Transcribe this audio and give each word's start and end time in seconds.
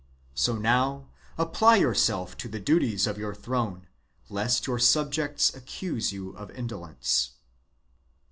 So 0.33 0.55
now 0.55 1.09
apply 1.37 1.75
yourself 1.75 2.35
to 2.37 2.47
the 2.49 2.59
duties 2.59 3.05
of 3.05 3.19
your 3.19 3.35
throne, 3.35 3.85
lest 4.29 4.65
your 4.65 4.79
subjects 4.79 5.53
accuse_ 5.53 6.09
you 6.11 6.31
of 6.31 6.49
indolence." 6.49 7.33